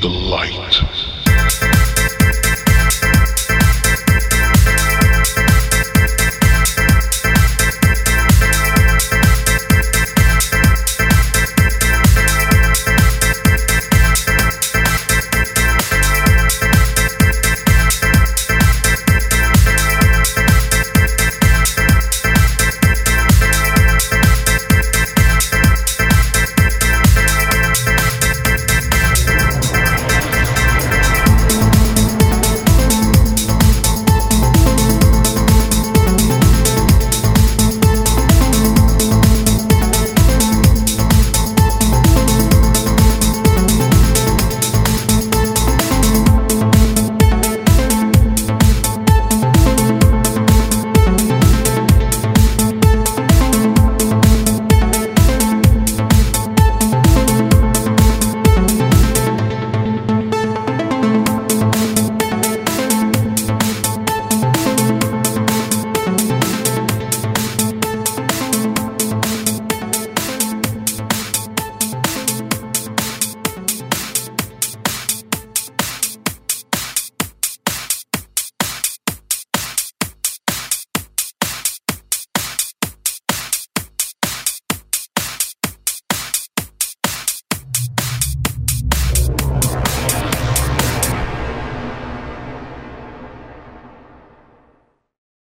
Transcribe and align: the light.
the 0.00 0.08
light. 0.08 1.05